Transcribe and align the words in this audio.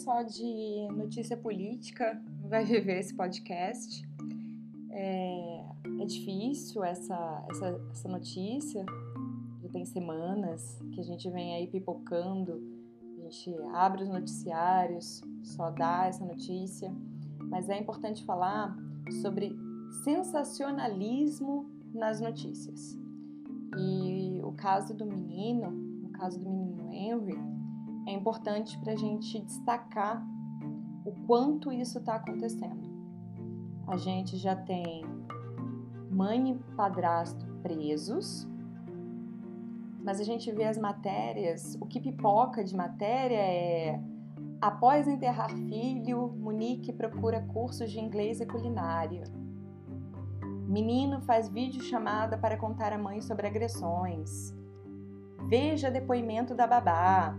só 0.00 0.22
de 0.22 0.88
notícia 0.96 1.36
política 1.36 2.20
vai 2.48 2.64
viver 2.64 2.98
esse 2.98 3.14
podcast. 3.14 4.02
É, 4.90 5.64
é 6.00 6.04
difícil 6.06 6.82
essa, 6.82 7.46
essa, 7.50 7.80
essa 7.90 8.08
notícia, 8.08 8.84
já 9.62 9.68
tem 9.68 9.84
semanas 9.84 10.80
que 10.92 11.00
a 11.00 11.04
gente 11.04 11.28
vem 11.28 11.54
aí 11.54 11.66
pipocando, 11.66 12.62
a 13.18 13.22
gente 13.24 13.54
abre 13.74 14.02
os 14.02 14.08
noticiários, 14.08 15.22
só 15.42 15.70
dá 15.70 16.06
essa 16.06 16.24
notícia, 16.24 16.90
mas 17.38 17.68
é 17.68 17.78
importante 17.78 18.24
falar 18.24 18.74
sobre 19.20 19.54
sensacionalismo 20.02 21.70
nas 21.92 22.20
notícias. 22.20 22.98
E 23.78 24.40
o 24.42 24.52
caso 24.52 24.94
do 24.94 25.04
menino, 25.04 25.68
o 26.06 26.08
caso 26.10 26.38
do 26.40 26.48
menino 26.48 26.90
Henry, 26.92 27.38
é 28.06 28.12
importante 28.12 28.78
para 28.78 28.92
a 28.92 28.96
gente 28.96 29.40
destacar 29.40 30.24
o 31.04 31.12
quanto 31.26 31.72
isso 31.72 31.98
está 31.98 32.16
acontecendo. 32.16 32.88
A 33.86 33.96
gente 33.96 34.36
já 34.36 34.54
tem 34.54 35.04
mãe 36.10 36.50
e 36.50 36.54
padrasto 36.74 37.46
presos, 37.62 38.48
mas 40.02 40.20
a 40.20 40.24
gente 40.24 40.50
vê 40.52 40.64
as 40.64 40.78
matérias, 40.78 41.76
o 41.80 41.86
que 41.86 42.00
pipoca 42.00 42.64
de 42.64 42.74
matéria 42.74 43.36
é 43.36 44.00
após 44.60 45.08
enterrar 45.08 45.50
filho, 45.50 46.34
Monique 46.38 46.92
procura 46.92 47.40
cursos 47.42 47.90
de 47.90 47.98
inglês 47.98 48.40
e 48.40 48.46
culinária. 48.46 49.24
Menino 50.68 51.20
faz 51.22 51.48
vídeo 51.48 51.82
chamada 51.82 52.38
para 52.38 52.56
contar 52.56 52.92
à 52.92 52.98
mãe 52.98 53.20
sobre 53.20 53.46
agressões. 53.46 54.54
Veja 55.48 55.90
depoimento 55.90 56.54
da 56.54 56.66
babá. 56.66 57.36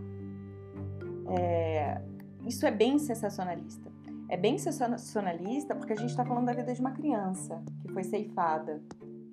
É, 1.37 2.01
isso 2.45 2.65
é 2.65 2.71
bem 2.71 2.99
sensacionalista. 2.99 3.91
É 4.27 4.37
bem 4.37 4.57
sensacionalista 4.57 5.75
porque 5.75 5.93
a 5.93 5.95
gente 5.95 6.09
está 6.09 6.25
falando 6.25 6.45
da 6.45 6.53
vida 6.53 6.73
de 6.73 6.79
uma 6.79 6.91
criança 6.91 7.61
que 7.81 7.91
foi 7.91 8.03
ceifada, 8.03 8.81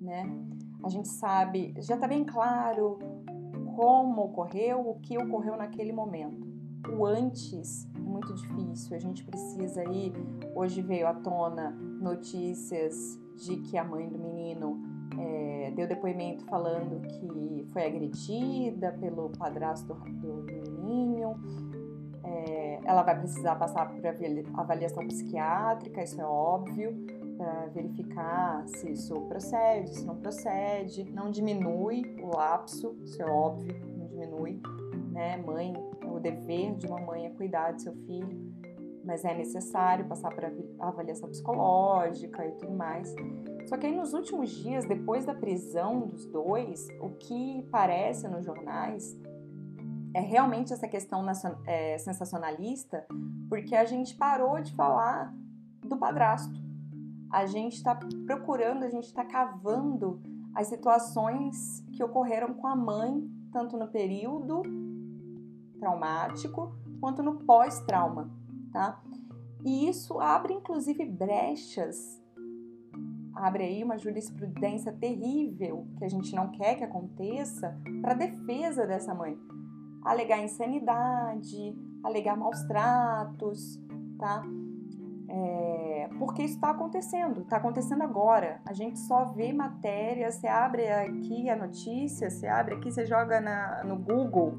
né? 0.01 0.29
A 0.83 0.89
gente 0.89 1.07
sabe, 1.07 1.73
já 1.77 1.95
está 1.95 2.07
bem 2.07 2.23
claro 2.23 2.99
como 3.75 4.23
ocorreu, 4.23 4.89
o 4.89 4.99
que 4.99 5.17
ocorreu 5.17 5.55
naquele 5.55 5.91
momento. 5.91 6.47
O 6.97 7.05
antes 7.05 7.87
é 7.95 7.99
muito 7.99 8.33
difícil, 8.33 8.95
a 8.95 8.99
gente 8.99 9.23
precisa 9.23 9.81
aí. 9.81 10.13
Hoje 10.55 10.81
veio 10.81 11.07
à 11.07 11.13
tona 11.13 11.71
notícias 11.71 13.17
de 13.37 13.57
que 13.57 13.77
a 13.77 13.83
mãe 13.83 14.09
do 14.09 14.17
menino 14.19 14.81
é, 15.17 15.71
deu 15.75 15.87
depoimento 15.87 16.45
falando 16.45 17.01
que 17.07 17.65
foi 17.71 17.85
agredida 17.85 18.91
pelo 18.99 19.29
padrasto 19.29 19.93
do, 19.93 20.41
do. 20.43 20.59
É, 22.29 22.79
ela 22.83 23.01
vai 23.01 23.17
precisar 23.17 23.55
passar 23.55 23.89
por 23.89 24.01
avaliação 24.53 25.05
psiquiátrica, 25.07 26.03
isso 26.03 26.21
é 26.21 26.25
óbvio, 26.25 26.95
para 27.35 27.65
verificar 27.67 28.67
se 28.67 28.91
isso 28.91 29.19
procede, 29.21 29.95
se 29.95 30.05
não 30.05 30.15
procede. 30.15 31.03
Não 31.11 31.31
diminui 31.31 32.03
o 32.21 32.35
lapso, 32.35 32.95
isso 33.03 33.21
é 33.21 33.25
óbvio, 33.25 33.75
não 33.97 34.05
diminui. 34.07 34.61
Né? 35.11 35.37
Mãe, 35.37 35.73
o 36.05 36.19
dever 36.19 36.75
de 36.75 36.85
uma 36.85 36.99
mãe 36.99 37.25
é 37.25 37.29
cuidar 37.31 37.71
do 37.71 37.81
seu 37.81 37.93
filho 38.05 38.49
mas 39.03 39.25
é 39.25 39.33
necessário 39.33 40.05
passar 40.05 40.29
por 40.29 40.43
avaliação 40.79 41.29
psicológica 41.29 42.45
e 42.45 42.51
tudo 42.51 42.71
mais. 42.71 43.15
Só 43.65 43.75
que 43.77 43.87
aí 43.87 43.95
nos 43.95 44.13
últimos 44.13 44.51
dias, 44.51 44.85
depois 44.85 45.25
da 45.25 45.33
prisão 45.33 46.01
dos 46.01 46.25
dois, 46.25 46.87
o 46.99 47.09
que 47.09 47.67
parece 47.71 48.27
nos 48.27 48.45
jornais 48.45 49.17
é 50.13 50.19
realmente 50.19 50.73
essa 50.73 50.87
questão 50.87 51.25
é, 51.65 51.97
sensacionalista, 51.97 53.05
porque 53.47 53.75
a 53.75 53.85
gente 53.85 54.15
parou 54.15 54.59
de 54.61 54.73
falar 54.73 55.33
do 55.81 55.97
padrasto. 55.97 56.59
A 57.31 57.45
gente 57.45 57.75
está 57.75 57.95
procurando, 58.25 58.83
a 58.83 58.89
gente 58.89 59.05
está 59.05 59.23
cavando 59.23 60.21
as 60.55 60.67
situações 60.67 61.83
que 61.93 62.03
ocorreram 62.03 62.53
com 62.53 62.67
a 62.67 62.75
mãe, 62.75 63.29
tanto 63.51 63.77
no 63.77 63.87
período 63.87 64.63
traumático 65.79 66.75
quanto 66.99 67.23
no 67.23 67.35
pós-trauma 67.45 68.29
tá? 68.71 69.01
E 69.63 69.89
isso 69.89 70.19
abre 70.19 70.53
inclusive 70.53 71.05
brechas, 71.05 72.21
abre 73.35 73.63
aí 73.63 73.83
uma 73.83 73.97
jurisprudência 73.97 74.91
terrível 74.93 75.87
que 75.97 76.05
a 76.05 76.09
gente 76.09 76.33
não 76.33 76.49
quer 76.49 76.75
que 76.75 76.83
aconteça 76.83 77.77
para 78.01 78.13
defesa 78.13 78.87
dessa 78.87 79.13
mãe. 79.13 79.37
Alegar 80.03 80.39
insanidade, 80.39 81.75
alegar 82.03 82.37
maus 82.37 82.61
tratos, 82.63 83.79
tá? 84.17 84.43
É, 85.31 86.09
porque 86.17 86.41
isso 86.41 86.55
está 86.55 86.71
acontecendo, 86.71 87.41
está 87.41 87.57
acontecendo 87.57 88.01
agora. 88.01 88.61
A 88.65 88.73
gente 88.73 88.97
só 88.99 89.25
vê 89.25 89.53
matéria, 89.53 90.31
você 90.31 90.47
abre 90.47 90.87
aqui 90.89 91.49
a 91.49 91.55
notícia, 91.55 92.29
você 92.29 92.47
abre 92.47 92.75
aqui, 92.75 92.91
você 92.91 93.05
joga 93.05 93.39
na, 93.39 93.83
no 93.83 93.95
Google, 93.95 94.57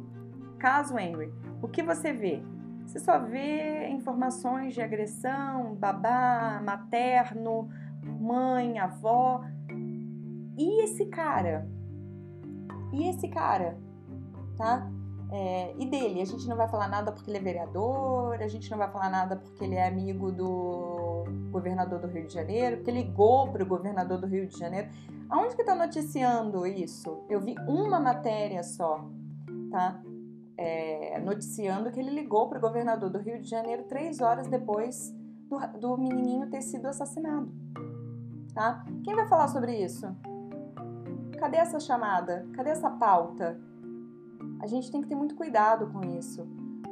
caso 0.58 0.96
Henry. 0.96 1.32
O 1.60 1.66
que 1.66 1.82
você 1.82 2.12
vê? 2.12 2.42
Você 2.86 3.00
só 3.00 3.18
vê 3.18 3.88
informações 3.88 4.74
de 4.74 4.80
agressão, 4.80 5.74
babá, 5.74 6.60
materno, 6.64 7.68
mãe, 8.02 8.78
avó. 8.78 9.44
E 10.56 10.84
esse 10.84 11.06
cara? 11.06 11.68
E 12.92 13.08
esse 13.08 13.28
cara? 13.28 13.78
Tá? 14.56 14.90
É, 15.32 15.74
e 15.78 15.86
dele? 15.86 16.20
A 16.20 16.24
gente 16.24 16.48
não 16.48 16.56
vai 16.56 16.68
falar 16.68 16.88
nada 16.88 17.12
porque 17.12 17.30
ele 17.30 17.38
é 17.38 17.40
vereador, 17.40 18.42
a 18.42 18.48
gente 18.48 18.70
não 18.70 18.78
vai 18.78 18.90
falar 18.90 19.10
nada 19.10 19.36
porque 19.36 19.64
ele 19.64 19.76
é 19.76 19.86
amigo 19.86 20.32
do 20.32 21.24
governador 21.50 22.00
do 22.00 22.08
Rio 22.08 22.26
de 22.26 22.34
Janeiro, 22.34 22.78
porque 22.78 22.90
ligou 22.90 23.50
para 23.52 23.62
o 23.62 23.66
governador 23.66 24.18
do 24.18 24.26
Rio 24.26 24.46
de 24.46 24.58
Janeiro. 24.58 24.88
Aonde 25.28 25.54
que 25.54 25.62
está 25.62 25.74
noticiando 25.74 26.66
isso? 26.66 27.24
Eu 27.28 27.40
vi 27.40 27.54
uma 27.68 28.00
matéria 28.00 28.64
só, 28.64 29.08
tá? 29.70 30.02
é, 30.60 31.18
noticiando 31.20 31.90
que 31.90 31.98
ele 31.98 32.10
ligou 32.10 32.46
para 32.46 32.58
o 32.58 32.60
governador 32.60 33.08
do 33.08 33.18
Rio 33.18 33.40
de 33.40 33.48
Janeiro 33.48 33.84
três 33.84 34.20
horas 34.20 34.46
depois 34.46 35.10
do, 35.48 35.58
do 35.78 35.96
menininho 35.96 36.50
ter 36.50 36.60
sido 36.60 36.86
assassinado. 36.86 37.50
Tá? 38.52 38.84
Quem 39.02 39.14
vai 39.14 39.26
falar 39.26 39.48
sobre 39.48 39.82
isso? 39.82 40.06
Cadê 41.38 41.56
essa 41.56 41.80
chamada? 41.80 42.46
Cadê 42.52 42.70
essa 42.70 42.90
pauta? 42.90 43.58
A 44.60 44.66
gente 44.66 44.90
tem 44.90 45.00
que 45.00 45.08
ter 45.08 45.14
muito 45.14 45.34
cuidado 45.34 45.88
com 45.88 46.00
isso, 46.18 46.46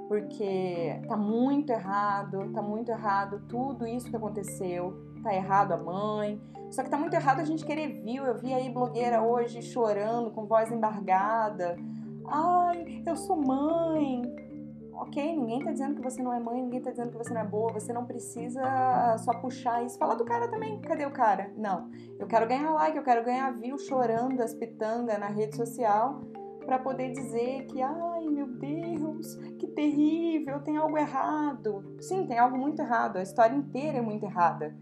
porque 0.08 1.00
tá 1.06 1.16
muito 1.16 1.70
errado, 1.70 2.50
tá 2.52 2.62
muito 2.62 2.90
errado 2.90 3.42
tudo 3.48 3.86
isso 3.86 4.08
que 4.08 4.16
aconteceu, 4.16 4.96
tá 5.22 5.34
errado 5.34 5.72
a 5.72 5.76
mãe, 5.76 6.40
só 6.70 6.82
que 6.82 6.90
tá 6.90 6.96
muito 6.96 7.14
errado 7.14 7.40
a 7.40 7.44
gente 7.44 7.64
querer 7.64 8.02
viu. 8.02 8.24
Eu 8.24 8.38
vi 8.38 8.52
aí 8.54 8.70
blogueira 8.70 9.22
hoje 9.22 9.62
chorando, 9.62 10.30
com 10.30 10.46
voz 10.46 10.72
embargada, 10.72 11.76
Ai, 12.30 13.02
eu 13.06 13.16
sou 13.16 13.36
mãe. 13.36 14.22
Ok, 14.92 15.36
ninguém 15.36 15.64
tá 15.64 15.70
dizendo 15.70 15.94
que 15.94 16.02
você 16.02 16.22
não 16.22 16.32
é 16.32 16.40
mãe, 16.40 16.60
ninguém 16.60 16.82
tá 16.82 16.90
dizendo 16.90 17.10
que 17.10 17.16
você 17.16 17.32
não 17.32 17.40
é 17.40 17.44
boa, 17.44 17.72
você 17.72 17.92
não 17.92 18.04
precisa 18.04 18.60
só 19.18 19.32
puxar 19.32 19.84
isso. 19.84 19.96
Fala 19.96 20.16
do 20.16 20.24
cara 20.24 20.48
também, 20.48 20.80
cadê 20.80 21.06
o 21.06 21.10
cara? 21.10 21.52
Não, 21.56 21.88
eu 22.18 22.26
quero 22.26 22.46
ganhar 22.46 22.70
like, 22.72 22.96
eu 22.96 23.04
quero 23.04 23.24
ganhar 23.24 23.50
view 23.52 23.78
chorando 23.78 24.40
as 24.40 24.52
pitangas 24.52 25.18
na 25.18 25.28
rede 25.28 25.56
social 25.56 26.20
para 26.68 26.78
poder 26.78 27.12
dizer 27.12 27.64
que, 27.64 27.80
ai 27.80 28.28
meu 28.28 28.46
Deus, 28.46 29.36
que 29.58 29.66
terrível, 29.66 30.60
tem 30.60 30.76
algo 30.76 30.98
errado. 30.98 31.96
Sim, 31.98 32.26
tem 32.26 32.38
algo 32.38 32.58
muito 32.58 32.82
errado, 32.82 33.16
a 33.16 33.22
história 33.22 33.56
inteira 33.56 33.96
é 33.96 34.02
muito 34.02 34.26
errada, 34.26 34.76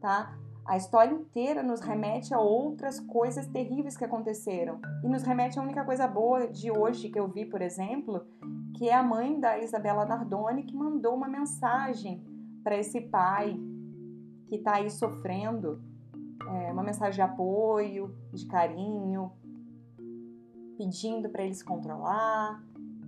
tá? 0.00 0.38
A 0.64 0.76
história 0.76 1.12
inteira 1.12 1.60
nos 1.60 1.80
remete 1.80 2.32
a 2.32 2.38
outras 2.38 3.00
coisas 3.00 3.48
terríveis 3.48 3.96
que 3.96 4.04
aconteceram. 4.04 4.80
E 5.02 5.08
nos 5.08 5.24
remete 5.24 5.58
a 5.58 5.62
única 5.62 5.84
coisa 5.84 6.06
boa 6.06 6.46
de 6.46 6.70
hoje 6.70 7.08
que 7.08 7.18
eu 7.18 7.26
vi, 7.26 7.44
por 7.44 7.60
exemplo, 7.60 8.24
que 8.76 8.88
é 8.88 8.94
a 8.94 9.02
mãe 9.02 9.40
da 9.40 9.58
Isabela 9.58 10.06
Nardoni 10.06 10.62
que 10.62 10.76
mandou 10.76 11.16
uma 11.16 11.26
mensagem 11.26 12.24
para 12.62 12.76
esse 12.76 13.00
pai 13.00 13.58
que 14.46 14.54
está 14.54 14.76
aí 14.76 14.88
sofrendo, 14.88 15.82
é, 16.48 16.72
uma 16.72 16.84
mensagem 16.84 17.16
de 17.16 17.22
apoio, 17.22 18.14
de 18.32 18.46
carinho, 18.46 19.32
pedindo 20.82 21.28
para 21.28 21.44
ele 21.44 21.54
se 21.54 21.64
controlar, 21.64 22.60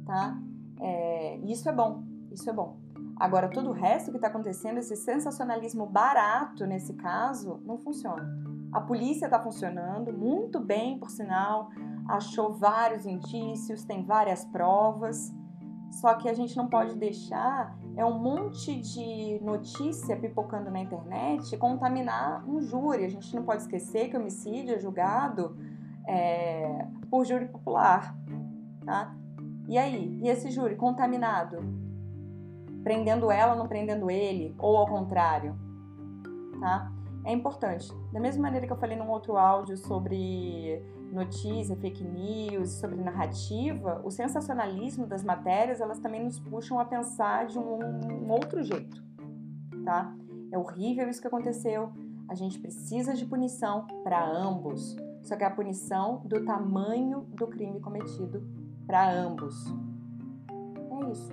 tá? 0.07 0.39
É, 0.81 1.39
isso 1.39 1.69
é 1.69 1.73
bom, 1.73 2.05
isso 2.31 2.49
é 2.49 2.53
bom. 2.53 2.77
Agora, 3.17 3.49
todo 3.49 3.71
o 3.71 3.73
resto 3.73 4.11
que 4.11 4.17
está 4.17 4.29
acontecendo, 4.29 4.79
esse 4.79 4.97
sensacionalismo 4.97 5.87
barato 5.87 6.67
nesse 6.67 6.95
caso, 6.95 7.61
não 7.65 7.79
funciona. 7.79 8.29
A 8.73 8.81
polícia 8.81 9.27
está 9.27 9.41
funcionando 9.41 10.13
muito 10.13 10.61
bem, 10.61 10.99
por 10.99 11.11
sinal, 11.11 11.71
achou 12.09 12.53
vários 12.53 13.07
indícios, 13.07 13.85
tem 13.85 14.05
várias 14.05 14.45
provas, 14.45 15.33
só 15.91 16.15
que 16.15 16.29
a 16.29 16.35
gente 16.35 16.57
não 16.57 16.69
pode 16.69 16.97
deixar 16.97 17.77
é 17.97 18.05
um 18.05 18.19
monte 18.19 18.75
de 18.75 19.39
notícia 19.41 20.17
pipocando 20.17 20.69
na 20.69 20.81
internet 20.81 21.57
contaminar 21.57 22.45
um 22.49 22.61
júri. 22.61 23.05
A 23.05 23.09
gente 23.09 23.33
não 23.35 23.45
pode 23.45 23.63
esquecer 23.63 24.11
que 24.11 24.17
homicídio 24.17 24.75
é 24.75 24.79
julgado 24.81 25.57
é, 26.07 26.87
por 27.15 27.25
júri 27.25 27.47
popular, 27.47 28.13
tá? 28.85 29.15
E 29.69 29.79
aí? 29.79 30.19
E 30.21 30.29
esse 30.29 30.51
júri 30.51 30.75
contaminado? 30.75 31.59
prendendo 32.83 33.31
ela, 33.31 33.55
não 33.55 33.69
prendendo 33.69 34.11
ele, 34.11 34.53
ou 34.59 34.77
ao 34.77 34.87
contrário, 34.87 35.57
tá? 36.61 36.93
É 37.25 37.33
importante. 37.33 37.89
Da 38.13 38.19
mesma 38.19 38.43
maneira 38.43 38.67
que 38.67 38.73
eu 38.73 38.77
falei 38.77 38.97
num 38.97 39.09
outro 39.09 39.39
áudio 39.39 39.77
sobre 39.79 40.83
notícia, 41.13 41.77
fake 41.77 42.05
news, 42.05 42.73
sobre 42.73 43.01
narrativa, 43.01 44.03
o 44.05 44.11
sensacionalismo 44.11 45.07
das 45.07 45.23
matérias, 45.23 45.81
elas 45.81 46.01
também 46.01 46.23
nos 46.25 46.41
puxam 46.41 46.81
a 46.81 46.85
pensar 46.85 47.47
de 47.47 47.59
um, 47.59 47.79
um 47.79 48.31
outro 48.31 48.61
jeito, 48.63 49.01
tá? 49.85 50.13
É 50.53 50.59
horrível 50.59 51.09
isso 51.09 51.21
que 51.21 51.29
aconteceu. 51.29 51.93
A 52.29 52.35
gente 52.35 52.59
precisa 52.59 53.15
de 53.15 53.25
punição 53.25 53.87
para 54.03 54.23
ambos. 54.29 54.97
Só 55.25 55.37
que 55.37 55.43
a 55.43 55.51
punição 55.51 56.21
do 56.27 56.45
tamanho 56.45 57.23
do 57.31 57.47
crime 57.47 57.81
cometido 57.81 58.47
para 58.87 59.11
ambos. 59.11 59.67
É 60.91 61.11
isso. 61.11 61.33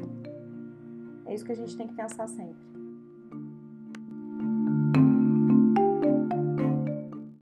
É 1.25 1.35
isso 1.35 1.45
que 1.45 1.51
a 1.51 1.55
gente 1.55 1.75
tem 1.75 1.87
que 1.87 1.93
pensar 1.93 2.27
sempre. 2.27 2.71